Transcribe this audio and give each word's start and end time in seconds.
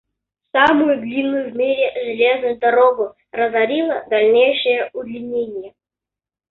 Самую 0.51 0.99
длинную 0.99 1.51
в 1.51 1.55
мире 1.55 1.91
железную 2.03 2.57
дорогу 2.57 3.13
разорило 3.31 4.03
дальнейшее 4.09 4.89
удлинение. 4.93 5.75